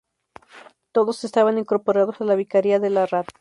[0.91, 3.27] Todos estaban incorporados a la Vicaría de La Rad.